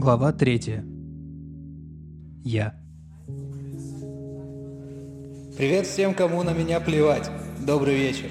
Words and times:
Глава 0.00 0.32
третья. 0.32 0.84
Я. 2.44 2.80
Привет 5.58 5.86
всем, 5.88 6.14
кому 6.14 6.44
на 6.44 6.54
меня 6.54 6.78
плевать. 6.78 7.28
Добрый 7.66 7.96
вечер. 7.96 8.30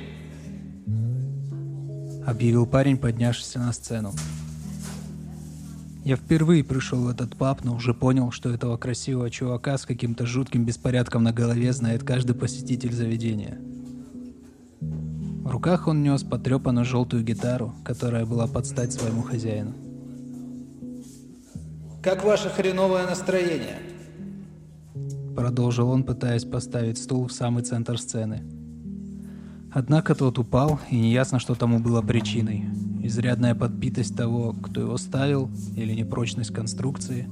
Объявил 2.26 2.66
парень, 2.66 2.98
поднявшись 2.98 3.54
на 3.56 3.74
сцену. 3.74 4.14
Я 6.06 6.16
впервые 6.16 6.64
пришел 6.64 7.04
в 7.04 7.10
этот 7.10 7.36
паб, 7.36 7.66
но 7.66 7.76
уже 7.76 7.94
понял, 7.94 8.32
что 8.32 8.50
этого 8.50 8.78
красивого 8.78 9.30
чувака 9.30 9.78
с 9.78 9.86
каким-то 9.86 10.26
жутким 10.26 10.64
беспорядком 10.64 11.24
на 11.24 11.34
голове 11.34 11.74
знает 11.74 12.04
каждый 12.04 12.34
посетитель 12.34 12.94
заведения. 12.94 13.60
В 15.50 15.52
руках 15.52 15.88
он 15.88 16.04
нес 16.04 16.22
потрепанную 16.22 16.86
желтую 16.86 17.24
гитару, 17.24 17.74
которая 17.84 18.24
была 18.24 18.46
под 18.46 18.68
стать 18.68 18.94
своему 18.94 19.24
хозяину. 19.24 19.74
Как 22.04 22.24
ваше 22.24 22.52
хреновое 22.52 23.08
настроение? 23.08 23.80
Продолжил 25.36 25.90
он, 25.90 26.04
пытаясь 26.04 26.46
поставить 26.46 27.00
стул 27.00 27.26
в 27.26 27.32
самый 27.32 27.64
центр 27.64 27.98
сцены. 27.98 28.44
Однако 29.74 30.14
тот 30.14 30.38
упал, 30.38 30.80
и 30.92 30.96
неясно, 30.96 31.40
что 31.40 31.56
тому 31.56 31.80
было 31.80 32.04
причиной. 32.04 32.66
Изрядная 33.02 33.56
подбитость 33.56 34.16
того, 34.16 34.54
кто 34.54 34.82
его 34.82 34.98
ставил, 34.98 35.50
или 35.76 35.96
непрочность 35.96 36.54
конструкции. 36.54 37.28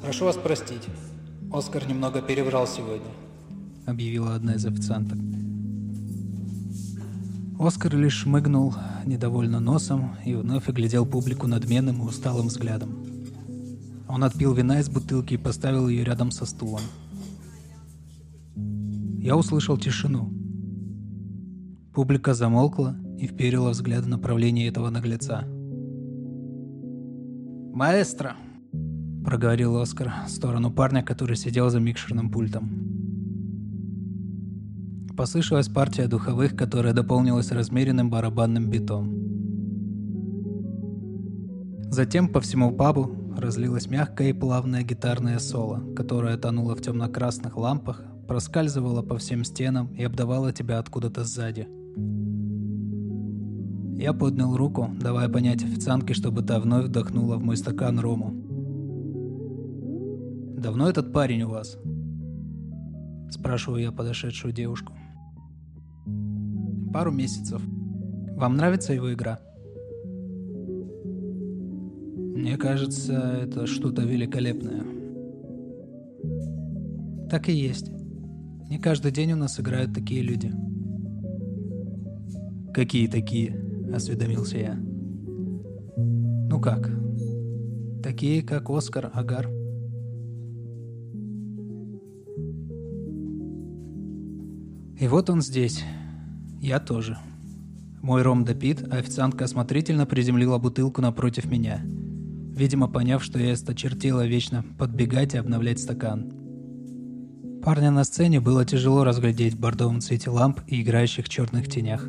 Прошу 0.00 0.26
вас 0.26 0.36
простить. 0.36 0.86
Оскар 1.52 1.88
немного 1.88 2.22
перебрал 2.22 2.68
сегодня. 2.68 3.10
Объявила 3.86 4.34
одна 4.34 4.54
из 4.54 4.64
официанток. 4.64 5.18
Оскар 7.58 7.96
лишь 7.96 8.22
шмыгнул 8.22 8.74
недовольно 9.04 9.60
носом 9.60 10.16
и 10.24 10.34
вновь 10.34 10.68
оглядел 10.68 11.04
публику 11.04 11.46
надменным 11.46 12.02
и 12.02 12.04
усталым 12.04 12.46
взглядом. 12.46 12.90
Он 14.08 14.24
отпил 14.24 14.52
вина 14.54 14.78
из 14.80 14.88
бутылки 14.88 15.34
и 15.34 15.38
поставил 15.38 15.88
ее 15.88 16.04
рядом 16.04 16.30
со 16.30 16.46
стулом. 16.46 16.82
Я 19.18 19.36
услышал 19.36 19.76
тишину. 19.76 20.32
Публика 21.92 22.34
замолкла 22.34 22.96
и 23.18 23.26
вперила 23.26 23.70
взгляд 23.70 24.04
в 24.04 24.08
направлении 24.08 24.68
этого 24.68 24.90
наглеца. 24.90 25.44
«Маэстро!»– 27.74 28.36
проговорил 29.24 29.76
Оскар 29.78 30.12
в 30.26 30.30
сторону 30.30 30.70
парня, 30.70 31.02
который 31.02 31.36
сидел 31.36 31.70
за 31.70 31.80
микшерным 31.80 32.30
пультом. 32.30 32.91
Послышалась 35.16 35.68
партия 35.68 36.08
духовых, 36.08 36.56
которая 36.56 36.92
дополнилась 36.92 37.52
размеренным 37.52 38.10
барабанным 38.10 38.70
битом. 38.70 39.12
Затем 41.90 42.28
по 42.28 42.40
всему 42.40 42.72
пабу 42.72 43.34
разлилось 43.36 43.88
мягкое 43.88 44.30
и 44.30 44.32
плавное 44.32 44.82
гитарное 44.82 45.38
соло, 45.38 45.82
которое 45.94 46.36
тонуло 46.36 46.74
в 46.74 46.80
темно-красных 46.80 47.56
лампах, 47.56 48.02
проскальзывало 48.26 49.02
по 49.02 49.18
всем 49.18 49.44
стенам 49.44 49.88
и 49.94 50.02
обдавало 50.02 50.52
тебя 50.52 50.78
откуда-то 50.78 51.24
сзади– 51.24 51.68
я 54.02 54.12
поднял 54.12 54.56
руку, 54.56 54.90
давая 55.00 55.28
понять 55.28 55.62
официантке, 55.62 56.12
чтобы 56.12 56.42
та 56.42 56.58
вновь 56.58 56.86
вдохнула 56.86 57.36
в 57.36 57.44
мой 57.44 57.56
стакан 57.56 58.00
рому. 58.00 58.34
«Давно 60.58 60.88
этот 60.88 61.12
парень 61.12 61.42
у 61.42 61.50
вас?» 61.50 61.78
Спрашиваю 63.30 63.80
я 63.80 63.92
подошедшую 63.92 64.52
девушку. 64.52 64.92
«Пару 66.92 67.10
месяцев. 67.10 67.62
Вам 68.36 68.56
нравится 68.56 68.92
его 68.92 69.12
игра?» 69.12 69.40
«Мне 72.16 72.56
кажется, 72.56 73.12
это 73.44 73.66
что-то 73.66 74.02
великолепное». 74.02 74.84
«Так 77.30 77.48
и 77.48 77.52
есть. 77.52 77.90
Не 78.68 78.78
каждый 78.78 79.12
день 79.12 79.32
у 79.32 79.36
нас 79.36 79.58
играют 79.58 79.94
такие 79.94 80.22
люди». 80.22 80.52
«Какие 82.74 83.06
такие?»– 83.06 83.58
осведомился 83.94 84.58
я. 84.58 84.74
«Ну 85.96 86.60
как? 86.60 86.90
Такие, 88.02 88.42
как 88.42 88.68
Оскар 88.70 89.10
Агар». 89.14 89.48
И 94.98 95.08
вот 95.08 95.30
он 95.30 95.42
здесь. 95.42 95.82
Я 96.62 96.80
тоже. 96.80 97.18
Мой 98.00 98.22
ром 98.22 98.46
допит, 98.46 98.82
а 98.90 98.96
официантка 98.96 99.44
осмотрительно 99.44 100.06
приземлила 100.06 100.56
бутылку 100.56 101.02
напротив 101.02 101.44
меня. 101.44 101.82
Видимо, 101.82 102.88
поняв, 102.88 103.22
что 103.22 103.38
я 103.38 103.52
осточертела 103.52 104.26
вечно 104.26 104.64
подбегать 104.78 105.34
и 105.34 105.36
обновлять 105.36 105.80
стакан. 105.80 106.32
Парня 107.62 107.90
на 107.90 108.04
сцене 108.04 108.40
было 108.40 108.64
тяжело 108.64 109.04
разглядеть 109.04 109.52
в 109.52 109.60
бордовом 109.60 110.00
цвете 110.00 110.30
ламп 110.30 110.60
и 110.66 110.80
играющих 110.80 111.28
черных 111.28 111.68
тенях 111.68 112.08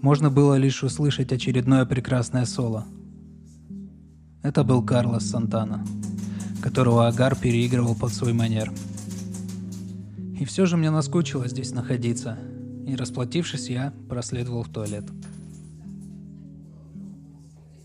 можно 0.00 0.30
было 0.30 0.54
лишь 0.54 0.82
услышать 0.82 1.32
очередное 1.32 1.84
прекрасное 1.84 2.44
соло. 2.44 2.86
Это 4.42 4.62
был 4.62 4.82
Карлос 4.82 5.28
Сантана, 5.28 5.84
которого 6.62 7.08
Агар 7.08 7.34
переигрывал 7.34 7.94
под 7.94 8.12
свой 8.12 8.32
манер. 8.32 8.72
И 10.38 10.44
все 10.44 10.66
же 10.66 10.76
мне 10.76 10.90
наскучило 10.90 11.48
здесь 11.48 11.72
находиться, 11.72 12.38
и 12.86 12.94
расплатившись, 12.94 13.68
я 13.68 13.92
проследовал 14.08 14.62
в 14.62 14.68
туалет. 14.68 15.04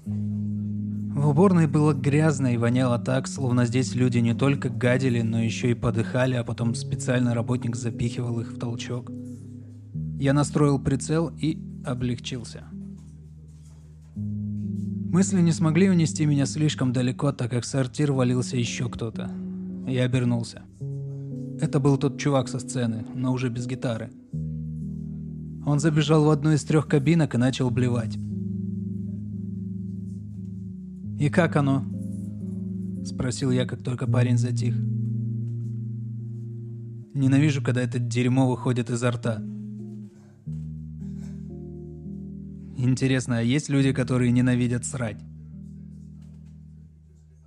В 0.05 1.29
уборной 1.29 1.67
было 1.67 1.93
грязно 1.93 2.53
и 2.53 2.57
воняло 2.57 2.99
так, 2.99 3.27
словно 3.27 3.65
здесь 3.65 3.95
люди 3.95 4.17
не 4.17 4.33
только 4.33 4.69
гадили, 4.69 5.21
но 5.21 5.41
еще 5.41 5.71
и 5.71 5.73
подыхали, 5.73 6.35
а 6.35 6.43
потом 6.43 6.75
специальный 6.75 7.33
работник 7.33 7.75
запихивал 7.75 8.39
их 8.41 8.51
в 8.51 8.59
толчок. 8.59 9.11
Я 10.19 10.33
настроил 10.33 10.79
прицел 10.79 11.31
и 11.39 11.59
облегчился. 11.85 12.63
Мысли 14.15 15.41
не 15.41 15.51
смогли 15.51 15.89
унести 15.89 16.25
меня 16.25 16.45
слишком 16.45 16.91
далеко, 16.91 17.31
так 17.31 17.51
как 17.51 17.65
сортир 17.65 18.11
валился 18.11 18.57
еще 18.57 18.89
кто-то. 18.89 19.31
Я 19.87 20.05
обернулся. 20.05 20.63
Это 21.59 21.79
был 21.79 21.97
тот 21.97 22.19
чувак 22.19 22.47
со 22.47 22.59
сцены, 22.59 23.05
но 23.13 23.31
уже 23.31 23.49
без 23.49 23.67
гитары. 23.67 24.11
Он 25.65 25.79
забежал 25.79 26.25
в 26.25 26.29
одну 26.29 26.51
из 26.51 26.63
трех 26.63 26.87
кабинок 26.87 27.35
и 27.35 27.37
начал 27.37 27.69
блевать. 27.69 28.17
«И 31.19 31.29
как 31.29 31.55
оно?»– 31.55 31.85
спросил 33.05 33.51
я, 33.51 33.65
как 33.65 33.81
только 33.81 34.07
парень 34.07 34.37
затих. 34.37 34.75
Ненавижу, 37.13 37.61
когда 37.63 37.81
это 37.81 37.99
дерьмо 37.99 38.49
выходит 38.49 38.89
изо 38.89 39.11
рта. 39.11 39.41
Интересно, 42.75 43.37
а 43.37 43.41
есть 43.41 43.69
люди, 43.69 43.93
которые 43.93 44.31
ненавидят 44.31 44.85
срать? 44.85 45.23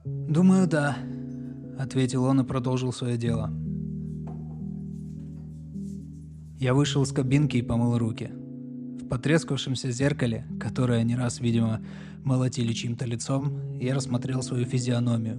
«Думаю, 0.05 0.67
да»,— 0.67 0.97
ответил 1.79 2.25
он 2.25 2.41
и 2.41 2.45
продолжил 2.45 2.93
свое 2.93 3.19
дело. 3.19 3.51
Я 6.59 6.73
вышел 6.73 7.03
из 7.03 7.13
кабинки 7.13 7.59
и 7.59 7.63
помыл 7.63 7.99
руки. 7.99 8.31
В 8.33 9.09
потрескавшемся 9.09 9.91
зеркале, 9.91 10.47
которое 10.59 11.05
не 11.05 11.15
раз, 11.15 11.41
видимо, 11.41 11.83
молотили 12.25 12.73
чьим-то 12.73 13.05
лицом, 13.05 13.79
я 13.79 13.95
рассмотрел 13.95 14.43
свою 14.43 14.65
физиономию. 14.65 15.39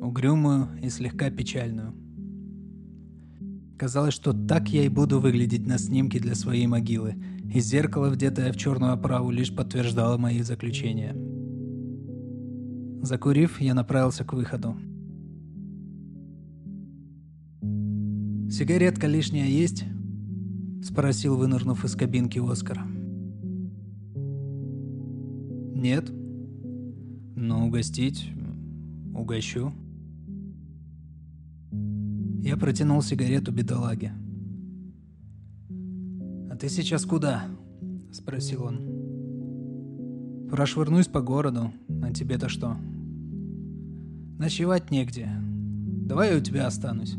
Угрюмую 0.00 0.68
и 0.82 0.88
слегка 0.88 1.28
печальную. 1.30 1.94
Казалось, 3.78 4.14
что 4.14 4.32
так 4.32 4.68
я 4.68 4.84
и 4.84 4.88
буду 4.88 5.20
выглядеть 5.20 5.66
на 5.66 5.78
снимке 5.78 6.18
для 6.18 6.34
своей 6.34 6.66
могилы, 6.66 7.16
и 7.52 7.60
зеркало, 7.60 8.08
вдетое 8.08 8.50
в 8.52 8.56
черную 8.56 8.92
оправу, 8.92 9.30
лишь 9.30 9.54
подтверждало 9.54 10.16
мои 10.16 10.40
заключения. 10.40 11.14
Закурив, 13.02 13.60
я 13.60 13.74
направился 13.74 14.24
к 14.24 14.32
выходу. 14.32 14.74
«Сигаретка 18.50 19.06
лишняя 19.06 19.46
есть?»– 19.46 19.84
спросил, 20.82 21.36
вынырнув 21.36 21.84
из 21.84 21.94
кабинки 21.94 22.38
Оскар. 22.38 22.80
«Нет. 25.74 26.10
Но 27.36 27.66
угостить 27.66 28.30
угощу». 29.14 29.72
Я 32.42 32.56
протянул 32.56 33.02
сигарету 33.02 33.52
бедолаге 33.52 34.12
ты 36.60 36.68
сейчас 36.68 37.06
куда?»– 37.06 37.44
спросил 38.12 38.64
он. 38.64 40.48
«Прошвырнусь 40.50 41.06
по 41.06 41.22
городу. 41.22 41.72
А 42.02 42.12
тебе-то 42.12 42.50
что?» 42.50 42.76
«Ночевать 44.38 44.90
негде. 44.90 45.30
Давай 46.06 46.32
я 46.32 46.36
у 46.36 46.40
тебя 46.40 46.66
останусь». 46.66 47.14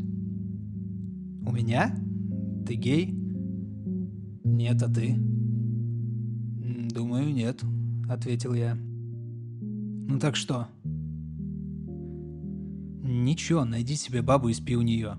«У 1.44 1.50
меня? 1.50 1.96
Ты 2.66 2.74
гей?» 2.74 3.18
Нет, 4.62 4.80
а 4.80 4.88
ты? 4.88 5.16
Думаю, 6.94 7.34
нет, 7.34 7.60
ответил 8.08 8.54
я. 8.54 8.76
Ну 8.76 10.20
так 10.20 10.36
что? 10.36 10.68
Ничего, 13.02 13.64
найди 13.64 13.96
себе 13.96 14.22
бабу 14.22 14.50
и 14.50 14.52
спи 14.52 14.76
у 14.76 14.82
нее. 14.82 15.16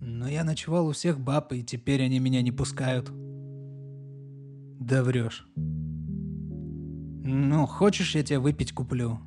Но 0.00 0.26
я 0.26 0.42
ночевал 0.42 0.88
у 0.88 0.92
всех 0.92 1.20
баб, 1.20 1.52
и 1.52 1.62
теперь 1.62 2.02
они 2.02 2.18
меня 2.18 2.42
не 2.42 2.50
пускают. 2.50 3.12
Да 4.80 5.04
врешь. 5.04 5.46
Ну, 5.54 7.66
хочешь, 7.66 8.16
я 8.16 8.24
тебе 8.24 8.40
выпить 8.40 8.72
куплю? 8.72 9.20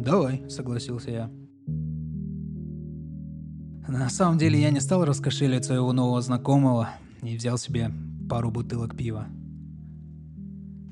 Давай, 0.00 0.48
согласился 0.48 1.10
я. 1.10 1.41
На 3.92 4.08
самом 4.08 4.38
деле 4.38 4.58
я 4.58 4.70
не 4.70 4.80
стал 4.80 5.04
раскошелить 5.04 5.66
своего 5.66 5.92
нового 5.92 6.22
знакомого 6.22 6.88
и 7.20 7.36
взял 7.36 7.58
себе 7.58 7.90
пару 8.26 8.50
бутылок 8.50 8.96
пива. 8.96 9.26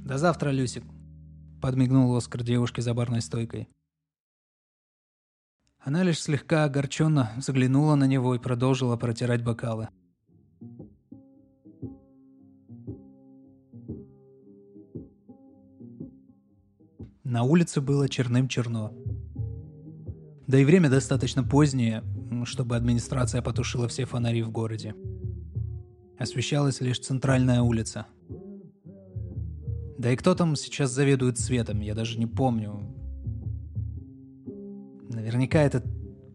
«До 0.05 0.19
завтра, 0.19 0.51
Люсик»,— 0.51 0.85
подмигнул 1.63 2.15
Оскар 2.15 2.43
девушке 2.43 2.83
за 2.83 2.93
барной 2.93 3.23
стойкой. 3.23 3.71
Она 5.79 6.03
лишь 6.03 6.21
слегка 6.21 6.65
огорченно 6.65 7.31
заглянула 7.39 7.95
на 7.95 8.05
него 8.05 8.35
и 8.35 8.39
продолжила 8.39 8.99
протирать 8.99 9.43
бокалы. 9.43 9.89
На 17.25 17.45
улице 17.45 17.81
было 17.81 18.11
черным-черно. 18.11 18.93
Да 20.47 20.59
и 20.59 20.67
время 20.67 20.91
достаточно 20.91 21.43
позднее, 21.43 22.03
чтобы 22.45 22.77
администрация 22.77 23.43
потушила 23.43 23.89
все 23.89 24.05
фонари 24.05 24.43
в 24.43 24.51
городе. 24.51 24.95
Освещалась 26.19 26.81
лишь 26.81 27.01
центральная 27.01 27.63
улица. 27.63 28.07
Да 29.99 30.11
и 30.13 30.17
кто 30.17 30.35
там 30.35 30.57
сейчас 30.57 30.91
заведует 30.91 31.39
светом, 31.39 31.81
я 31.81 31.95
даже 31.95 32.19
не 32.19 32.27
помню. 32.27 32.95
Наверняка 35.11 35.61
этот, 35.61 35.85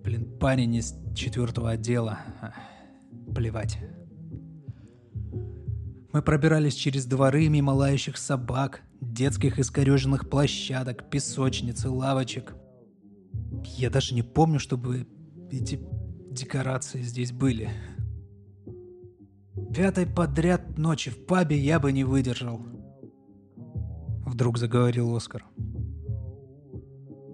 блин, 0.03 0.37
парень 0.39 0.75
из 0.75 0.95
четвертого 1.15 1.71
отдела. 1.71 2.19
Плевать. 3.33 3.79
Мы 6.13 6.21
пробирались 6.21 6.75
через 6.75 7.05
дворы 7.05 7.49
мимо 7.49 7.71
лающих 7.71 8.17
собак, 8.17 8.83
детских 9.01 9.59
искореженных 9.59 10.29
площадок, 10.29 11.09
песочниц 11.09 11.85
и 11.85 11.87
лавочек. 11.87 12.55
Я 13.77 13.89
даже 13.89 14.13
не 14.13 14.21
помню, 14.21 14.59
чтобы 14.59 15.07
эти 15.57 15.79
декорации 16.31 17.01
здесь 17.01 17.31
были. 17.31 17.69
Пятой 19.73 20.05
подряд 20.05 20.77
ночи 20.77 21.11
в 21.11 21.25
пабе 21.25 21.57
я 21.57 21.79
бы 21.79 21.91
не 21.91 22.03
выдержал. 22.03 22.61
Вдруг 24.25 24.57
заговорил 24.57 25.15
Оскар. 25.15 25.45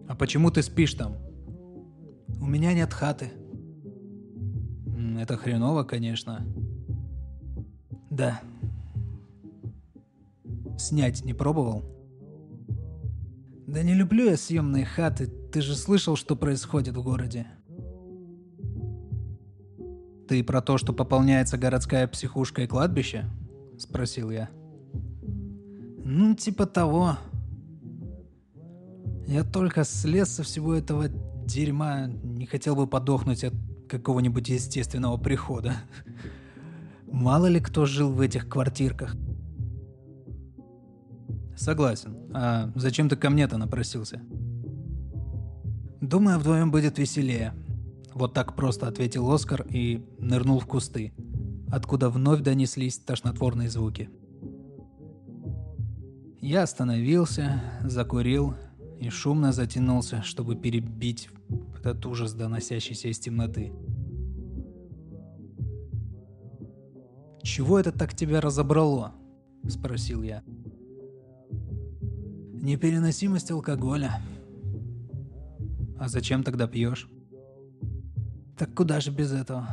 А 0.07 0.15
почему 0.15 0.51
ты 0.51 0.61
спишь 0.61 0.93
там? 0.93 1.17
У 2.39 2.45
меня 2.45 2.73
нет 2.73 2.93
хаты. 2.93 3.31
Это 5.19 5.37
хреново, 5.37 5.83
конечно. 5.83 6.45
Да. 8.09 8.41
Снять 10.77 11.23
не 11.23 11.33
пробовал? 11.33 11.83
Да 13.67 13.83
не 13.83 13.93
люблю 13.93 14.25
я 14.25 14.37
съемные 14.37 14.85
хаты. 14.85 15.27
Ты 15.27 15.61
же 15.61 15.75
слышал, 15.75 16.15
что 16.15 16.35
происходит 16.35 16.97
в 16.97 17.03
городе. 17.03 17.47
«Ты 20.31 20.45
про 20.45 20.61
то, 20.61 20.77
что 20.77 20.93
пополняется 20.93 21.57
городская 21.57 22.07
психушка 22.07 22.61
и 22.61 22.65
кладбище?»– 22.65 23.25
спросил 23.77 24.31
я. 24.31 24.49
«Ну, 26.05 26.35
типа 26.35 26.65
того. 26.65 27.17
Я 29.27 29.43
только 29.43 29.83
слез 29.83 30.29
со 30.29 30.43
всего 30.43 30.73
этого 30.73 31.09
дерьма, 31.09 32.07
не 32.07 32.45
хотел 32.45 32.77
бы 32.77 32.87
подохнуть 32.87 33.43
от 33.43 33.53
какого-нибудь 33.89 34.47
естественного 34.47 35.17
прихода. 35.17 35.73
Мало 37.11 37.47
ли 37.47 37.59
кто 37.59 37.85
жил 37.85 38.09
в 38.13 38.21
этих 38.21 38.47
квартирках. 38.47 39.17
Согласен. 41.57 42.15
А 42.33 42.71
зачем 42.75 43.09
ты 43.09 43.17
ко 43.17 43.29
мне-то 43.29 43.57
напросился? 43.57 44.21
Думаю, 45.99 46.39
вдвоем 46.39 46.71
будет 46.71 46.99
веселее. 46.99 47.53
Вот 48.13 48.33
так 48.33 48.55
просто 48.55 48.87
ответил 48.87 49.31
Оскар 49.31 49.65
и 49.69 50.05
нырнул 50.19 50.59
в 50.59 50.65
кусты, 50.65 51.13
откуда 51.69 52.09
вновь 52.09 52.41
донеслись 52.41 52.97
тошнотворные 52.97 53.69
звуки. 53.69 54.09
Я 56.41 56.63
остановился, 56.63 57.61
закурил 57.83 58.55
и 58.99 59.09
шумно 59.09 59.53
затянулся, 59.53 60.21
чтобы 60.23 60.55
перебить 60.55 61.29
этот 61.79 62.05
ужас, 62.05 62.33
доносящийся 62.33 63.07
из 63.07 63.19
темноты. 63.19 63.71
«Чего 67.43 67.79
это 67.79 67.91
так 67.91 68.15
тебя 68.15 68.41
разобрало?»– 68.41 69.13
спросил 69.67 70.21
я. 70.21 70.43
«Непереносимость 72.53 73.51
алкоголя». 73.51 74.21
«А 75.97 76.07
зачем 76.07 76.43
тогда 76.43 76.67
пьешь?» 76.67 77.09
Так 78.61 78.75
куда 78.75 78.99
же 78.99 79.09
без 79.09 79.31
этого? 79.31 79.67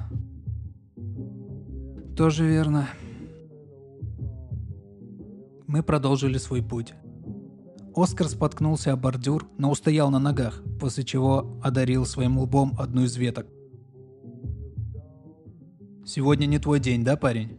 Тоже 2.17 2.47
верно. 2.47 2.89
Мы 5.67 5.83
продолжили 5.83 6.39
свой 6.39 6.63
путь. 6.63 6.95
Оскар 7.95 8.29
споткнулся 8.29 8.95
о 8.95 8.97
бордюр, 8.97 9.47
но 9.59 9.71
устоял 9.71 10.11
на 10.11 10.19
ногах, 10.19 10.63
после 10.81 11.05
чего 11.05 11.61
одарил 11.63 12.07
своим 12.07 12.39
лбом 12.39 12.77
одну 12.79 13.03
из 13.03 13.15
веток. 13.19 13.47
«Сегодня 16.07 16.47
не 16.47 16.59
твой 16.59 16.81
день, 16.81 17.05
да, 17.05 17.19
парень?» 17.19 17.59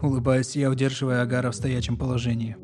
Улыбаюсь 0.00 0.54
я, 0.54 0.70
удерживая 0.70 1.22
Агара 1.22 1.50
в 1.50 1.56
стоячем 1.56 1.96
положении. 1.96 2.56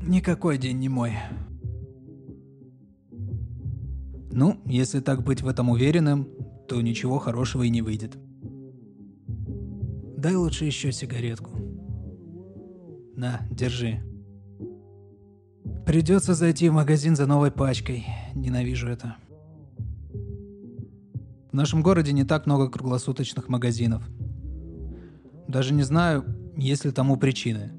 «Никакой 0.00 0.58
день 0.58 0.78
не 0.78 0.88
мой», 0.88 1.14
ну, 4.40 4.58
если 4.64 5.00
так 5.00 5.22
быть 5.22 5.42
в 5.42 5.48
этом 5.48 5.68
уверенным, 5.68 6.26
то 6.66 6.80
ничего 6.80 7.18
хорошего 7.18 7.64
и 7.64 7.68
не 7.68 7.82
выйдет. 7.82 8.16
Дай 10.16 10.34
лучше 10.34 10.64
еще 10.64 10.92
сигаретку. 10.92 11.50
На, 13.14 13.46
держи. 13.50 14.00
Придется 15.84 16.32
зайти 16.32 16.70
в 16.70 16.72
магазин 16.72 17.16
за 17.16 17.26
новой 17.26 17.50
пачкой. 17.50 18.06
Ненавижу 18.34 18.88
это. 18.88 19.16
В 21.50 21.52
нашем 21.52 21.82
городе 21.82 22.12
не 22.12 22.24
так 22.24 22.46
много 22.46 22.70
круглосуточных 22.70 23.50
магазинов. 23.50 24.08
Даже 25.48 25.74
не 25.74 25.82
знаю, 25.82 26.24
есть 26.56 26.86
ли 26.86 26.92
тому 26.92 27.18
причины. 27.18 27.72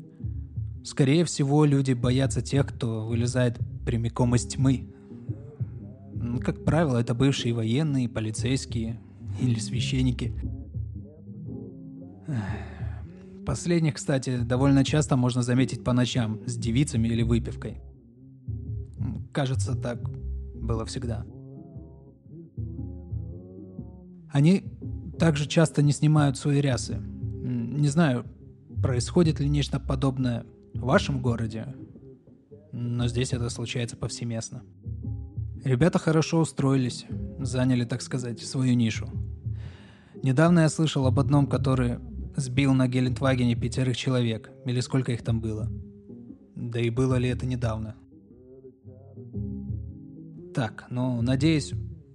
Скорее 0.84 1.25
всего, 1.25 1.65
люди 1.65 1.94
боятся 1.94 2.44
тех, 2.44 2.68
кто 2.68 3.08
вылезает 3.08 3.58
прямиком 3.84 4.36
из 4.36 4.46
тьмы, 4.46 4.94
как 6.44 6.63
правило, 6.63 6.98
это 6.98 7.13
бывшие 7.13 7.54
военные, 7.54 8.10
полицейские 8.10 9.00
или 9.40 9.60
священники. 9.60 10.34
Последних, 13.46 13.96
кстати, 13.96 14.38
довольно 14.38 14.84
часто 14.84 15.18
можно 15.18 15.42
заметить 15.42 15.84
по 15.84 15.94
ночам 15.94 16.40
с 16.46 16.56
девицами 16.56 17.08
или 17.08 17.24
выпивкой. 17.24 17.82
Кажется, 19.32 19.75
так 19.75 20.00
было 20.56 20.86
всегда. 20.86 21.25
Они 24.32 24.63
также 25.20 25.48
часто 25.48 25.82
не 25.82 25.92
снимают 25.92 26.38
свои 26.38 26.62
рясы. 26.62 26.98
Не 26.98 27.88
знаю, 27.88 28.25
происходит 28.82 29.40
ли 29.40 29.50
нечто 29.50 29.80
подобное 29.80 30.46
в 30.74 30.82
вашем 30.82 31.22
городе, 31.22 31.75
но 32.72 33.08
здесь 33.08 33.34
это 33.34 33.50
случается 33.50 33.98
повсеместно. 33.98 34.63
Ребята 35.63 36.00
хорошо 36.00 36.39
устроились, 36.39 37.06
заняли, 37.38 37.86
так 37.86 38.01
сказать, 38.01 38.39
свою 38.41 38.74
нишу. 38.74 39.08
Недавно 40.24 40.62
я 40.62 40.70
слышал 40.70 41.06
об 41.06 41.20
одном, 41.20 41.46
который 41.46 42.00
сбил 42.36 42.74
на 42.74 42.88
Гелендвагене 42.88 43.56
пятерых 43.56 43.96
человек, 43.96 44.50
или 44.65 44.80
сколько 44.80 45.12
их 45.12 45.24
там 45.24 45.39
было. 45.39 45.70
Да 46.56 46.80
и 46.80 46.89
было 46.89 47.15
ли 47.15 47.30
это 47.30 47.46
недавно. 47.46 47.96
Так, 50.56 50.86
ну, 50.89 51.22
надеюсь, 51.22 51.74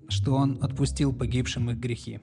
что 0.09 0.35
он 0.35 0.59
отпустил 0.61 1.13
погибшим 1.13 1.71
их 1.71 1.79
грехи. 1.79 2.21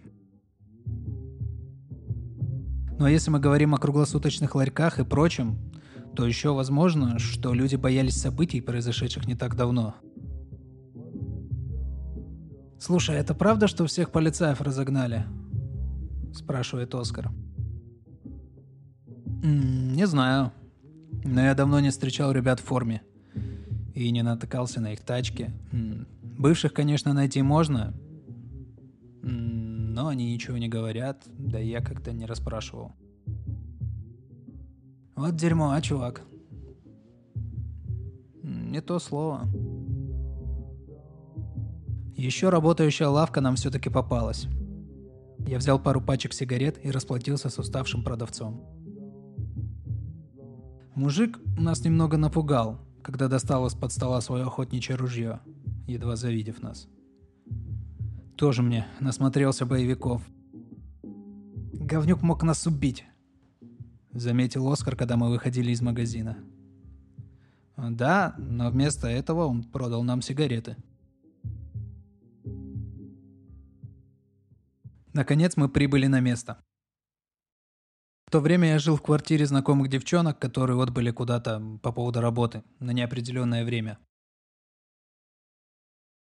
Ну 2.99 3.05
а 3.05 3.09
если 3.09 3.31
мы 3.31 3.39
говорим 3.39 3.73
о 3.73 3.77
круглосуточных 3.77 4.55
ларьках 4.55 4.99
и 4.99 5.05
прочем, 5.05 5.57
то 6.17 6.27
еще 6.27 6.53
возможно, 6.53 7.17
что 7.17 7.53
люди 7.53 7.77
боялись 7.77 8.19
событий, 8.19 8.59
произошедших 8.59 9.25
не 9.25 9.35
так 9.35 9.55
давно– 9.55 9.95
Слушай, 12.83 13.15
это 13.15 13.33
правда, 13.33 13.67
что 13.67 13.85
всех 13.85 14.11
полицаев 14.11 14.59
разогнали?– 14.59 15.23
спрашивает 16.33 16.93
Оскар. 16.93 17.31
«Не 19.41 20.05
знаю. 20.05 20.51
Но 21.23 21.39
я 21.39 21.55
давно 21.55 21.79
не 21.79 21.91
встречал 21.91 22.33
ребят 22.33 22.59
в 22.59 22.65
форме. 22.65 23.01
И 23.93 24.11
не 24.11 24.21
натыкался 24.21 24.81
на 24.81 24.91
их 24.91 24.99
тачки. 24.99 25.49
Бывших, 26.37 26.73
конечно, 26.73 27.13
найти 27.13 27.41
можно, 27.41 27.93
но 29.21 30.09
они 30.09 30.33
ничего 30.33 30.57
не 30.57 30.67
говорят, 30.67 31.23
да 31.25 31.59
я 31.59 31.79
как-то 31.79 32.11
не 32.11 32.25
расспрашивал. 32.25 32.91
Вот 35.15 35.37
дерьмо, 35.37 35.71
а, 35.71 35.81
чувак? 35.81 36.23
Не 38.43 38.81
то 38.81 38.99
слово. 38.99 39.47
Еще 42.15 42.49
работающая 42.49 43.07
лавка 43.07 43.41
нам 43.41 43.55
все-таки 43.55 43.89
попалась. 43.89 44.47
Я 45.39 45.57
взял 45.57 45.79
пару 45.79 45.99
пачек 45.99 46.33
сигарет 46.33 46.83
и 46.85 46.91
расплатился 46.91 47.49
с 47.49 47.57
уставшим 47.57 48.03
продавцом. 48.03 48.63
Мужик 50.95 51.39
нас 51.57 51.83
немного 51.83 52.17
напугал, 52.17 52.79
когда 53.01 53.27
достал 53.27 53.65
из-под 53.67 53.91
стола 53.91 54.21
свое 54.21 54.45
охотничье 54.45 54.95
ружье, 54.95 55.39
едва 55.87 56.15
завидев 56.15 56.61
нас. 56.61 56.87
Тоже 58.37 58.61
мне 58.61 58.87
насмотрелся 58.99 59.65
боевиков. 59.65 60.21
Говнюк 61.73 62.21
мог 62.21 62.43
нас 62.43 62.65
убить, 62.67 63.05
заметил 64.11 64.71
Оскар, 64.71 64.95
когда 64.95 65.17
мы 65.17 65.29
выходили 65.29 65.71
из 65.71 65.81
магазина. 65.81 66.37
Да, 67.75 68.35
но 68.37 68.69
вместо 68.69 69.07
этого 69.07 69.45
он 69.45 69.63
продал 69.63 70.03
нам 70.03 70.21
сигареты. 70.21 70.77
Наконец 75.13 75.55
мы 75.57 75.69
прибыли 75.69 76.07
на 76.07 76.19
место. 76.19 76.63
В 78.25 78.31
то 78.31 78.39
время 78.39 78.69
я 78.69 78.79
жил 78.79 78.97
в 78.97 79.03
квартире 79.03 79.45
знакомых 79.45 79.87
девчонок, 79.87 80.39
которые 80.39 80.81
отбыли 80.81 81.11
куда-то 81.11 81.61
по 81.83 81.91
поводу 81.91 82.19
работы 82.19 82.63
на 82.79 82.91
неопределенное 82.91 83.63
время. 83.63 83.99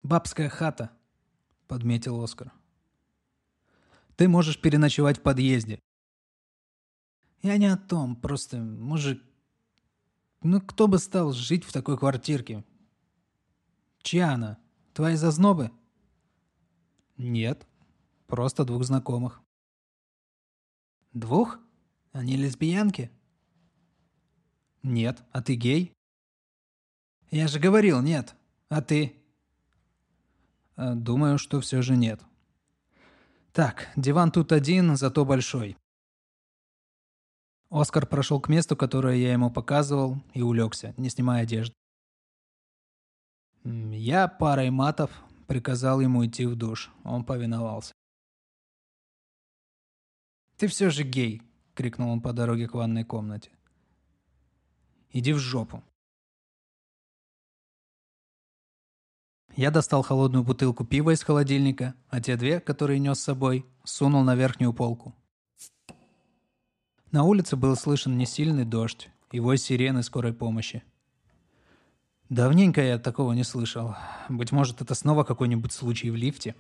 «Бабская 0.04 0.48
хата»,— 0.48 0.92
подметил 1.68 2.24
Оскар. 2.24 2.54
«Ты 4.16 4.30
можешь 4.30 4.62
переночевать 4.62 5.18
в 5.18 5.22
подъезде». 5.22 5.82
«Я 7.42 7.58
не 7.58 7.68
о 7.68 7.76
том, 7.76 8.16
просто, 8.16 8.58
мужик, 8.58 9.22
ну 10.44 10.62
кто 10.62 10.88
бы 10.88 10.98
стал 10.98 11.34
жить 11.34 11.66
в 11.66 11.74
такой 11.74 11.98
квартирке? 11.98 12.64
Чья 14.02 14.32
она? 14.32 14.58
Твои 14.94 15.16
зазнобы?» 15.16 15.72
«Нет, 17.18 17.68
просто 18.28 18.66
двух 18.66 18.84
знакомых». 18.84 19.42
«Двух?» 21.14 21.60
Они 22.18 22.36
лесбиянки? 22.36 23.12
Нет. 24.82 25.24
А 25.32 25.44
ты 25.44 25.54
гей? 25.54 25.94
Я 27.30 27.48
же 27.48 27.60
говорил, 27.60 28.02
нет. 28.02 28.36
А 28.70 28.82
ты? 28.82 29.16
Э, 30.78 30.96
думаю, 30.96 31.38
что 31.38 31.62
все 31.62 31.84
же 31.84 31.96
нет. 31.96 32.22
Так, 33.52 33.90
диван 33.96 34.32
тут 34.32 34.52
один, 34.52 34.96
зато 34.98 35.26
большой. 35.26 35.78
Оскар 37.70 38.08
прошел 38.08 38.42
к 38.42 38.50
месту, 38.50 38.76
которое 38.76 39.18
я 39.18 39.32
ему 39.32 39.52
показывал, 39.52 40.18
и 40.34 40.42
улегся, 40.42 40.96
не 40.98 41.12
снимая 41.12 41.44
одежды. 41.44 41.76
Я 43.64 44.28
парой 44.28 44.72
матов 44.72 45.12
приказал 45.46 46.02
ему 46.02 46.26
идти 46.26 46.48
в 46.48 46.56
душ. 46.56 46.90
Он 47.04 47.24
повиновался. 47.24 47.94
«Ты 50.58 50.68
все 50.68 50.90
же 50.90 51.04
гей», 51.04 51.48
крикнул 51.78 52.10
он 52.10 52.22
по 52.22 52.34
дороге 52.34 52.68
к 52.68 52.74
ванной 52.74 53.04
комнате. 53.04 53.52
«Иди 55.12 55.32
в 55.32 55.38
жопу!» 55.38 55.84
Я 59.56 59.72
достал 59.72 60.02
холодную 60.02 60.44
бутылку 60.44 60.84
пива 60.84 61.12
из 61.12 61.24
холодильника, 61.24 61.96
а 62.10 62.20
те 62.20 62.36
две, 62.36 62.60
которые 62.60 63.00
нес 63.00 63.20
с 63.20 63.24
собой, 63.24 63.66
сунул 63.84 64.24
на 64.24 64.36
верхнюю 64.36 64.74
полку. 64.74 65.16
На 67.12 67.24
улице 67.24 67.56
был 67.56 67.76
слышен 67.76 68.18
несильный 68.18 68.66
дождь 68.66 69.10
и 69.32 69.40
вой 69.40 69.58
сирены 69.58 70.04
скорой 70.04 70.34
помощи. 70.34 70.84
Давненько 72.30 72.82
я 72.82 73.00
такого 73.00 73.34
не 73.34 73.44
слышал. 73.44 73.96
Быть 74.30 74.52
может, 74.52 74.82
это 74.82 74.94
снова 74.94 75.24
какой-нибудь 75.24 75.72
случай 75.72 76.12
в 76.12 76.16
лифте. 76.16 76.56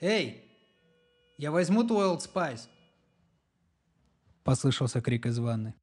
«Эй, 0.00 0.43
я 1.36 1.50
возьму 1.50 1.84
твой 1.84 2.06
Old 2.06 2.20
Spice!» 2.20 2.68
Послышался 4.42 5.00
крик 5.00 5.26
из 5.26 5.38
ванны. 5.38 5.74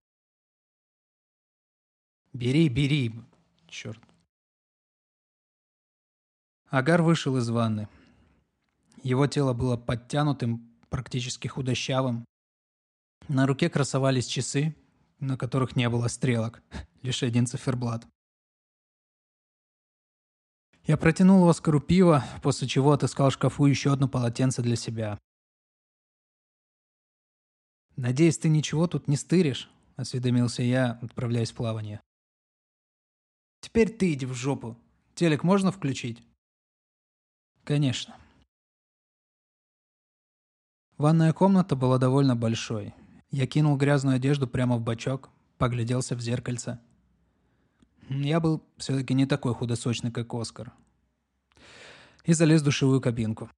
«Бери, 2.34 2.70
бери!» 2.70 3.13
Черт. 3.67 4.00
Агар 6.67 7.01
вышел 7.01 7.38
из 7.38 7.50
ванны. 7.50 7.88
Его 9.01 9.27
тело 9.27 9.53
было 9.53 9.77
подтянутым, 9.77 10.70
практически 10.89 11.48
худощавым. 11.48 12.25
На 13.29 13.48
руке 13.48 13.70
красовались 13.70 14.25
часы, 14.27 14.75
на 15.20 15.38
которых 15.38 15.75
не 15.75 15.89
было 15.89 16.08
стрелок, 16.10 16.62
лишь 17.01 17.24
один 17.24 17.48
циферблат. 17.48 18.05
Я 20.84 20.98
протянул 20.98 21.48
Оскару 21.48 21.79
пиво, 21.79 22.24
после 22.43 22.67
чего 22.67 22.91
отыскал 22.91 23.29
в 23.29 23.34
шкафу 23.34 23.65
еще 23.67 23.93
одно 23.93 24.08
полотенце 24.08 24.62
для 24.62 24.75
себя. 24.75 25.20
«Надеюсь, 28.01 28.39
ты 28.39 28.50
ничего 28.50 28.88
тут 28.88 29.08
не 29.08 29.15
стыришь?»– 29.15 29.70
осведомился 29.96 30.63
я, 30.63 30.98
отправляясь 31.03 31.51
в 31.51 31.53
плавание. 31.55 32.01
«Теперь 33.60 33.91
ты 33.91 34.12
иди 34.13 34.25
в 34.25 34.34
жопу. 34.34 34.75
Телек 35.13 35.43
можно 35.43 35.72
включить?» 35.72 36.24
«Конечно». 37.63 38.17
Ванная 40.98 41.31
комната 41.31 41.75
была 41.75 42.00
довольно 42.00 42.36
большой. 42.36 42.96
Я 43.29 43.46
кинул 43.46 43.77
грязную 43.77 44.15
одежду 44.15 44.48
прямо 44.48 44.77
в 44.77 44.81
бачок, 44.81 45.29
погляделся 45.60 46.15
в 46.15 46.22
зеркальце. 46.22 46.79
Я 48.10 48.39
был 48.39 48.63
все-таки 48.77 49.13
не 49.13 49.27
такой 49.27 49.53
худосочный, 49.53 50.12
как 50.12 50.34
Оскар. 50.34 50.74
И 52.25 52.34
залез 52.34 52.63
в 52.63 52.65
душевую 52.65 53.00
кабинку. 53.00 53.51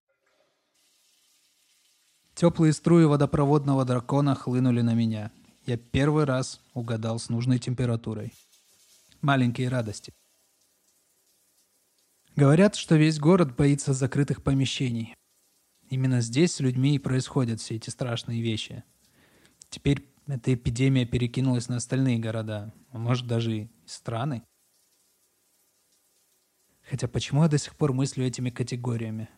Теплые 2.35 2.73
струи 2.73 3.05
водопроводного 3.05 3.85
дракона 3.85 4.33
хлынули 4.33 4.81
на 4.81 4.95
меня. 4.95 5.31
Я 5.65 5.77
первый 5.77 6.25
раз 6.25 6.61
угадал 6.73 7.19
с 7.19 7.29
нужной 7.29 7.59
температурой. 7.59 8.33
Маленькие 9.21 9.69
радости. 9.69 10.11
Говорят, 12.35 12.75
что 12.75 12.95
весь 12.95 13.19
город 13.19 13.55
боится 13.55 13.93
закрытых 13.93 14.43
помещений. 14.43 15.15
Именно 15.89 16.21
здесь 16.21 16.55
с 16.55 16.59
людьми 16.59 16.95
и 16.95 16.99
происходят 16.99 17.61
все 17.61 17.75
эти 17.75 17.91
страшные 17.91 18.41
вещи. 18.41 18.83
Теперь 19.69 20.03
эта 20.25 20.55
эпидемия 20.55 21.05
перекинулась 21.05 21.69
на 21.69 21.75
остальные 21.75 22.17
города, 22.17 22.73
а 22.89 22.97
может 22.97 23.27
даже 23.27 23.55
и 23.55 23.69
страны. 23.85 24.41
Хотя 26.89 27.07
почему 27.07 27.43
я 27.43 27.49
до 27.49 27.59
сих 27.59 27.75
пор 27.75 27.93
мыслю 27.93 28.25
этими 28.25 28.49
категориями? 28.49 29.29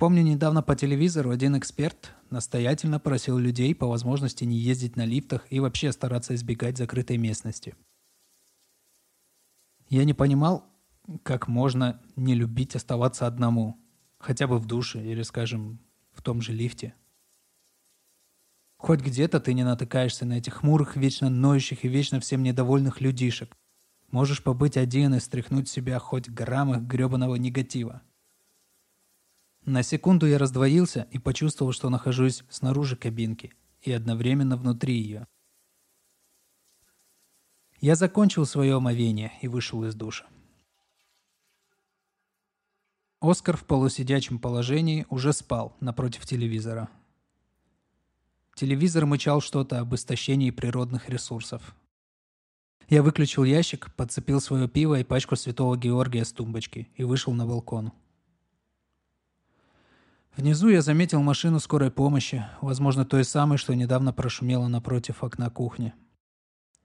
Помню, 0.00 0.22
недавно 0.22 0.62
по 0.62 0.74
телевизору 0.74 1.28
один 1.28 1.58
эксперт 1.58 2.14
настоятельно 2.30 2.98
просил 2.98 3.36
людей 3.36 3.74
по 3.74 3.86
возможности 3.86 4.44
не 4.44 4.56
ездить 4.56 4.96
на 4.96 5.04
лифтах 5.04 5.46
и 5.50 5.60
вообще 5.60 5.92
стараться 5.92 6.34
избегать 6.34 6.78
закрытой 6.78 7.18
местности. 7.18 7.74
Я 9.90 10.06
не 10.06 10.14
понимал, 10.14 10.64
как 11.22 11.48
можно 11.48 12.00
не 12.16 12.32
любить 12.32 12.74
оставаться 12.74 13.26
одному, 13.26 13.78
хотя 14.16 14.46
бы 14.46 14.58
в 14.58 14.64
душе 14.64 15.04
или, 15.04 15.20
скажем, 15.20 15.78
в 16.12 16.22
том 16.22 16.40
же 16.40 16.54
лифте. 16.54 16.94
Хоть 18.78 19.02
где-то 19.02 19.38
ты 19.38 19.52
не 19.52 19.64
натыкаешься 19.64 20.24
на 20.24 20.38
этих 20.38 20.54
хмурых, 20.54 20.96
вечно 20.96 21.28
ноющих 21.28 21.84
и 21.84 21.88
вечно 21.88 22.20
всем 22.20 22.42
недовольных 22.42 23.02
людишек. 23.02 23.54
Можешь 24.10 24.42
побыть 24.42 24.78
один 24.78 25.14
и 25.16 25.20
стряхнуть 25.20 25.68
себя 25.68 25.98
хоть 25.98 26.30
грамм 26.30 26.72
их 26.74 26.80
гребаного 26.84 27.34
негатива. 27.34 28.00
На 29.70 29.84
секунду 29.84 30.26
я 30.26 30.36
раздвоился 30.36 31.06
и 31.12 31.20
почувствовал, 31.20 31.70
что 31.70 31.90
нахожусь 31.90 32.42
снаружи 32.50 32.96
кабинки 32.96 33.52
и 33.80 33.92
одновременно 33.92 34.56
внутри 34.56 35.00
ее. 35.00 35.28
Я 37.78 37.94
закончил 37.94 38.46
свое 38.46 38.74
омовение 38.74 39.32
и 39.42 39.46
вышел 39.46 39.84
из 39.84 39.94
душа. 39.94 40.26
Оскар 43.20 43.56
в 43.56 43.64
полусидячем 43.64 44.40
положении 44.40 45.06
уже 45.08 45.32
спал 45.32 45.76
напротив 45.78 46.26
телевизора. 46.26 46.90
Телевизор 48.56 49.06
мычал 49.06 49.40
что-то 49.40 49.78
об 49.78 49.94
истощении 49.94 50.50
природных 50.50 51.08
ресурсов. 51.08 51.76
Я 52.88 53.04
выключил 53.04 53.44
ящик, 53.44 53.94
подцепил 53.94 54.40
свое 54.40 54.66
пиво 54.66 54.98
и 54.98 55.04
пачку 55.04 55.36
святого 55.36 55.76
Георгия 55.76 56.24
с 56.24 56.32
тумбочки 56.32 56.88
и 56.96 57.04
вышел 57.04 57.32
на 57.34 57.46
балкон. 57.46 57.92
Внизу 60.36 60.68
я 60.68 60.80
заметил 60.80 61.22
машину 61.22 61.58
скорой 61.58 61.90
помощи, 61.90 62.44
возможно, 62.60 63.04
той 63.04 63.24
самой, 63.24 63.58
что 63.58 63.74
недавно 63.74 64.12
прошумела 64.12 64.68
напротив 64.68 65.24
окна 65.24 65.50
кухни. 65.50 65.92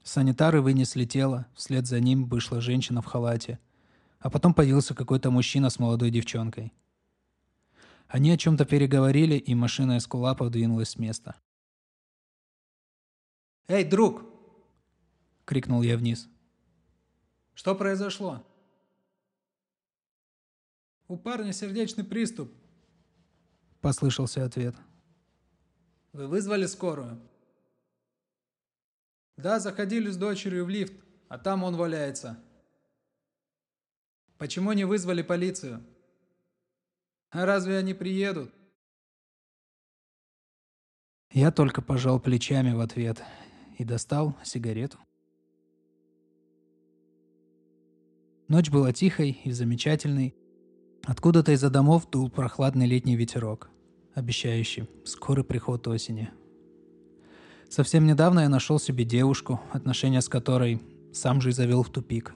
Санитары 0.04 0.62
вынесли 0.62 1.06
тело, 1.06 1.46
вслед 1.56 1.86
за 1.88 2.00
ним 2.00 2.26
вышла 2.26 2.60
женщина 2.60 3.02
в 3.02 3.06
халате, 3.06 3.60
а 4.20 4.30
потом 4.30 4.54
появился 4.54 4.94
какой-то 4.94 5.32
мужчина 5.32 5.70
с 5.70 5.80
молодой 5.80 6.10
девчонкой. 6.10 6.74
Они 8.08 8.32
о 8.32 8.38
чем-то 8.38 8.66
переговорили, 8.66 9.36
и 9.36 9.56
машина 9.56 9.98
Эскулапов 9.98 10.52
двинулась 10.52 10.90
с 10.90 10.98
места. 10.98 11.36
«Эй, 13.68 13.84
друг!»— 13.84 14.24
крикнул 15.46 15.82
я 15.82 15.98
вниз. 15.98 16.30
«Что 17.54 17.74
произошло?» 17.74 18.46
«У 21.08 21.18
парня 21.18 21.52
сердечный 21.52 22.04
приступ»,— 22.04 22.52
послышался 23.86 24.44
ответ. 24.44 24.76
«Вы 26.12 26.26
вызвали 26.26 26.66
скорую?» 26.66 27.22
«Да, 29.38 29.60
заходили 29.60 30.10
с 30.10 30.18
дочерью 30.18 30.66
в 30.66 30.70
лифт, 30.70 30.94
а 31.28 31.38
там 31.38 31.64
он 31.64 31.76
валяется». 31.76 32.44
«Почему 34.40 34.74
не 34.74 34.86
вызвали 34.86 35.22
полицию?» 35.22 35.84
«А 37.30 37.46
разве 37.46 37.78
они 37.78 37.94
приедут?» 37.94 38.52
Я 41.30 41.52
только 41.52 41.84
пожал 41.84 42.20
плечами 42.20 42.74
в 42.74 42.80
ответ 42.80 43.22
и 43.78 43.84
достал 43.84 44.36
сигарету. 44.44 44.98
Ночь 48.48 48.72
была 48.72 48.92
тихой 48.94 49.40
и 49.44 49.52
замечательной. 49.52 50.34
Откуда-то 51.04 51.52
из-за 51.52 51.70
домов 51.70 52.10
дул 52.10 52.32
прохладный 52.32 52.88
летний 52.88 53.16
ветерок, 53.16 53.70
обещающий 54.16 54.88
скорый 55.04 55.44
приход 55.44 55.88
осени. 55.88 56.32
Совсем 57.70 58.08
недавно 58.08 58.40
я 58.40 58.50
нашел 58.50 58.80
себе 58.80 59.06
девушку, 59.06 59.62
отношения 59.72 60.22
с 60.22 60.30
которой 60.30 60.82
сам 61.14 61.42
же 61.42 61.50
и 61.50 61.54
завел 61.54 61.84
в 61.84 61.92
тупик. 61.92 62.34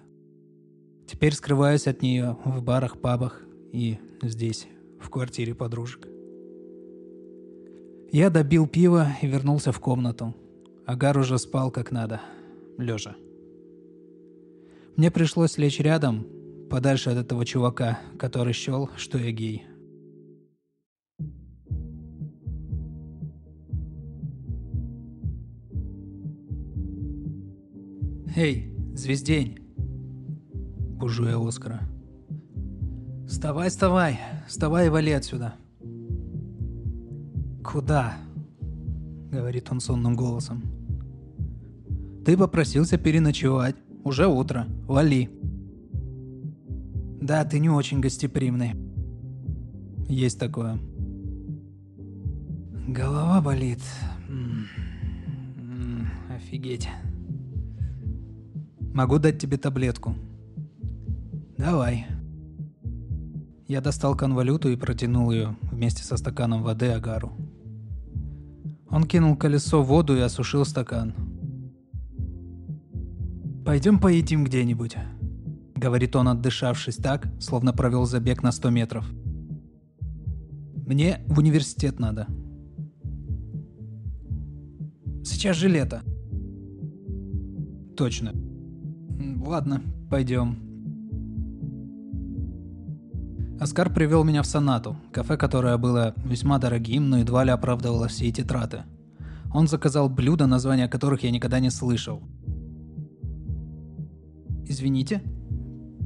Теперь 1.08 1.34
скрываюсь 1.34 1.88
от 1.88 2.04
нее 2.04 2.38
в 2.46 2.62
барах, 2.62 3.02
пабах 3.02 3.42
и 3.74 3.98
здесь, 4.22 4.68
в 5.02 5.10
квартире 5.10 5.56
подружек. 5.56 6.08
Я 8.12 8.30
добил 8.30 8.68
пиво 8.68 9.08
и 9.24 9.28
вернулся 9.28 9.72
в 9.72 9.80
комнату– 9.80 10.36
Агар 10.90 11.20
уже 11.20 11.38
спал 11.38 11.70
как 11.70 11.92
надо, 11.92 12.20
лежа. 12.80 13.16
Мне 14.96 15.12
пришлось 15.12 15.60
лечь 15.60 15.80
рядом, 15.80 16.26
подальше 16.68 17.12
от 17.12 17.18
этого 17.18 17.46
чувака, 17.46 18.00
который 18.18 18.54
счел, 18.54 18.90
что 18.98 19.20
я 19.20 19.32
гей. 19.32 19.68
«Эй, 28.39 28.72
звездень!» 28.96 29.60
Бужу 30.98 31.25
я 31.25 31.38
Оскара. 31.46 31.81
«Вставай, 33.27 33.69
вставай! 33.69 34.19
Вставай 34.48 34.88
и 34.88 34.89
вали 34.89 35.12
отсюда!» 35.12 35.55
«Куда?»— 37.62 38.17
говорит 39.31 39.69
он 39.72 39.81
сонным 39.81 40.15
голосом. 40.15 40.63
Ты 42.25 42.38
попросился 42.38 42.98
переночевать. 42.98 43.75
Уже 44.03 44.27
утро. 44.27 44.67
Вали. 44.88 45.29
Да, 47.19 47.43
ты 47.43 47.60
не 47.60 47.69
очень 47.69 48.00
гостеприимный. 48.00 48.75
Есть 50.08 50.39
такое. 50.39 50.79
Голова 52.88 53.41
болит. 53.41 53.82
Офигеть. 56.30 56.88
Могу 58.93 59.19
дать 59.19 59.39
тебе 59.39 59.58
таблетку. 59.58 60.15
Давай. 61.58 62.08
Я 63.67 63.82
достал 63.82 64.15
конвалюту 64.15 64.69
и 64.69 64.75
протянул 64.75 65.30
ее 65.32 65.56
вместе 65.62 66.04
со 66.04 66.17
стаканом 66.17 66.63
воды 66.63 66.88
Агару. 66.88 67.34
Он 68.89 69.04
кинул 69.04 69.36
колесо 69.36 69.84
в 69.84 69.88
воду 69.88 70.17
и 70.17 70.21
осушил 70.21 70.65
стакан. 70.65 71.13
«Пойдем 73.63 73.99
поедим 73.99 74.43
где-нибудь»,— 74.43 74.95
говорит 75.75 76.15
он, 76.15 76.30
отдышавшись 76.30 76.95
так, 76.95 77.28
словно 77.39 77.71
провел 77.71 78.06
забег 78.06 78.41
на 78.41 78.52
100 78.52 78.69
метров. 78.71 79.06
«Мне 80.88 81.21
в 81.28 81.38
университет 81.38 81.99
надо». 81.99 82.25
«Сейчас 85.23 85.56
же 85.56 85.69
лето». 85.69 86.02
«Точно». 87.95 88.49
«Ладно, 89.39 89.82
пойдем». 90.10 90.58
Оскар 93.60 93.93
привел 93.93 94.23
меня 94.23 94.41
в 94.41 94.45
Сонату, 94.45 94.95
кафе, 95.12 95.36
которое 95.36 95.78
было 95.78 96.13
весьма 96.23 96.60
дорогим, 96.60 97.10
но 97.10 97.17
едва 97.17 97.43
ли 97.43 97.52
оправдывало 97.52 98.08
все 98.08 98.28
эти 98.28 98.43
траты. 98.43 98.84
Он 99.54 99.67
заказал 99.67 100.10
блюда, 100.10 100.45
названия 100.47 100.88
которых 100.88 101.23
я 101.23 101.32
никогда 101.32 101.60
не 101.60 101.69
слышал— 101.69 102.21
«Извините?» 104.69 105.23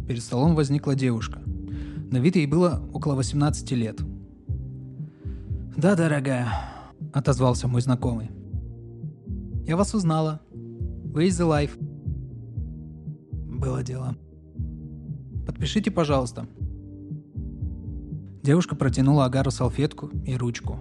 Перед 0.07 0.23
столом 0.23 0.55
возникла 0.55 0.95
девушка. 0.95 1.39
На 2.09 2.17
вид 2.17 2.37
ей 2.37 2.47
было 2.47 2.81
около 2.93 3.13
18 3.15 3.71
лет. 3.73 3.99
«Да, 5.75 5.95
дорогая»,— 5.95 6.47
отозвался 7.13 7.67
мой 7.67 7.81
знакомый. 7.81 8.31
«Я 9.67 9.75
вас 9.75 9.93
узнала. 9.93 10.39
Вы 10.51 11.27
из 11.27 11.39
The 11.39 11.45
Life». 11.45 11.82
Было 13.63 13.81
дело. 13.81 14.13
«Подпишите, 15.47 15.89
пожалуйста». 15.89 16.47
Девушка 18.43 18.75
протянула 18.75 19.23
Агару 19.23 19.51
салфетку 19.51 20.09
и 20.25 20.35
ручку. 20.35 20.79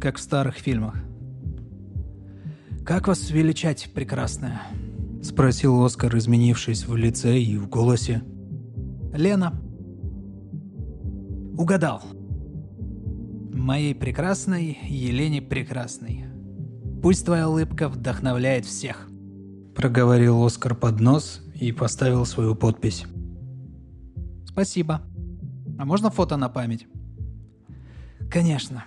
Как 0.00 0.16
в 0.16 0.20
старых 0.20 0.56
фильмах. 0.56 0.96
«Как 2.84 3.06
вас 3.06 3.30
величать, 3.30 3.92
прекрасная?»— 3.94 4.62
спросил 5.22 5.84
Оскар, 5.84 6.16
изменившись 6.18 6.88
в 6.88 6.96
лице 6.96 7.38
и 7.38 7.56
в 7.56 7.68
голосе. 7.68 8.22
«Лена». 9.12 9.52
«Угадал». 11.56 12.02
«Моей 13.52 13.94
прекрасной 13.94 14.76
Елене 14.88 15.40
Прекрасной. 15.40 16.24
Пусть 17.00 17.26
твоя 17.26 17.48
улыбка 17.48 17.88
вдохновляет 17.88 18.64
всех»,— 18.64 19.08
проговорил 19.74 20.44
Оскар 20.44 20.74
под 20.74 21.00
нос 21.00 21.42
и 21.54 21.72
поставил 21.72 22.24
свою 22.26 22.54
подпись. 22.54 23.06
«Спасибо. 24.46 25.02
А 25.78 25.84
можно 25.84 26.10
фото 26.10 26.36
на 26.36 26.48
память?» 26.48 26.86
«Конечно». 28.30 28.84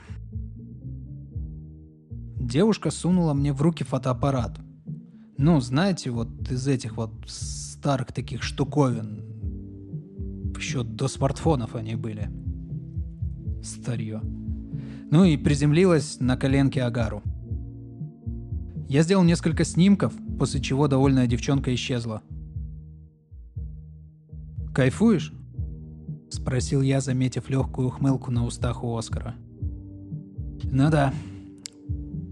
Девушка 2.40 2.92
сунула 2.92 3.34
мне 3.34 3.54
в 3.54 3.62
руки 3.62 3.84
фотоаппарат— 3.84 4.60
ну, 5.38 5.60
знаете, 5.60 6.12
вот 6.12 6.30
из 6.52 6.68
этих 6.68 6.96
вот 6.96 7.12
старых 7.28 8.14
таких 8.14 8.44
штуковин, 8.44 9.22
еще 10.56 10.84
до 10.84 11.08
смартфонов 11.08 11.76
они 11.76 11.96
были. 11.96 12.30
Старье. 13.64 14.22
Ну 15.12 15.26
и 15.26 15.36
приземлилась 15.36 16.20
на 16.20 16.38
коленке 16.38 16.84
Агару. 16.84 17.24
Я 18.88 19.04
сделал 19.04 19.24
несколько 19.24 19.64
снимков, 19.64 20.14
после 20.38 20.62
чего 20.62 20.88
довольная 20.88 21.28
девчонка 21.28 21.74
исчезла. 21.74 22.22
«Кайфуешь?»— 24.74 25.34
спросил 26.30 26.82
я, 26.82 27.02
заметив 27.02 27.50
легкую 27.50 27.88
ухмылку 27.88 28.32
на 28.32 28.46
устах 28.46 28.84
у 28.84 28.96
Оскара. 28.96 29.36
«Ну 30.64 30.90
да, 30.90 31.14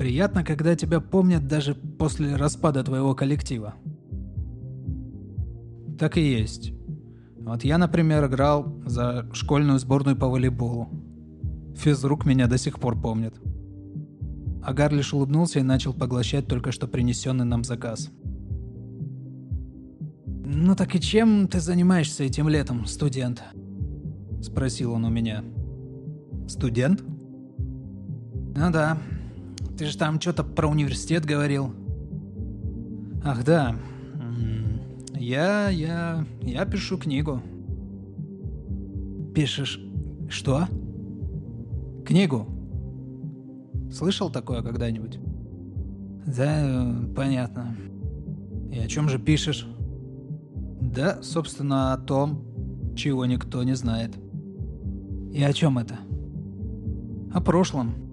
Приятно, 0.02 0.44
когда 0.44 0.76
тебя 0.76 1.00
помнят 1.00 1.48
даже 1.48 1.76
после 1.76 2.36
распада 2.36 2.84
твоего 2.84 3.14
коллектива. 3.14 3.76
Так 6.00 6.18
и 6.18 6.22
есть. 6.22 6.74
Вот 7.38 7.64
я, 7.64 7.78
например, 7.78 8.26
играл 8.26 8.82
за 8.84 9.30
школьную 9.32 9.78
сборную 9.78 10.18
по 10.18 10.28
волейболу. 10.28 10.90
Физрук 11.76 12.26
меня 12.26 12.48
до 12.48 12.58
сих 12.58 12.80
пор 12.80 13.00
помнит. 13.00 13.36
Агар 14.64 14.94
лишь 14.94 15.14
улыбнулся 15.14 15.60
и 15.60 15.64
начал 15.64 15.94
поглощать 15.94 16.48
только 16.48 16.72
что 16.72 16.88
принесенный 16.88 17.46
нам 17.46 17.64
заказ. 17.64 18.10
«Ну 20.26 20.76
так 20.76 20.96
и 20.96 21.00
чем 21.00 21.48
ты 21.48 21.60
занимаешься 21.60 22.24
этим 22.24 22.50
летом, 22.50 22.86
студент?» 22.86 23.44
Спросил 24.42 24.94
он 24.94 25.06
у 25.06 25.10
меня. 25.10 25.44
«Студент?» 26.48 27.04
«Ну 28.56 28.72
да, 28.72 28.98
ты 29.78 29.86
же 29.86 29.98
там 29.98 30.22
что-то 30.22 30.44
про 30.44 30.68
университет 30.68 31.26
говорил. 31.26 31.74
Ах, 33.24 33.44
да. 33.44 33.76
Я, 35.16 35.70
я, 35.70 36.26
я 36.42 36.66
пишу 36.66 36.98
книгу. 36.98 37.42
Пишешь 39.34 39.80
что? 40.30 40.68
Книгу. 42.06 42.48
Слышал 43.92 44.32
такое 44.32 44.62
когда-нибудь? 44.62 45.20
Да, 46.26 46.96
понятно. 47.16 47.76
И 48.72 48.80
о 48.80 48.88
чем 48.88 49.10
же 49.10 49.20
пишешь? 49.20 49.68
Да, 50.80 51.22
собственно, 51.22 51.94
о 51.94 51.98
том, 51.98 52.94
чего 52.96 53.26
никто 53.26 53.64
не 53.64 53.76
знает. 53.76 54.16
И 55.34 55.44
о 55.44 55.54
чем 55.54 55.78
это? 55.78 56.00
О 57.34 57.42
прошлом. 57.42 58.11